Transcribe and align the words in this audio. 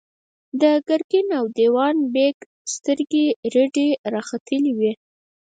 د 0.61 0.63
ګرګين 0.87 1.27
او 1.39 1.45
دېوان 1.57 1.97
بېګ 2.13 2.37
سترګې 2.73 3.25
رډې 3.53 3.89
راختلې 4.13 4.71
وې. 4.79 4.91